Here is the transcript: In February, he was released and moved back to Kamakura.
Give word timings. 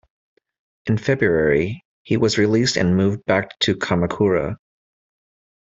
In 0.87 0.97
February, 0.97 1.83
he 2.01 2.17
was 2.17 2.39
released 2.39 2.75
and 2.75 2.97
moved 2.97 3.23
back 3.27 3.59
to 3.59 3.75
Kamakura. 3.75 4.57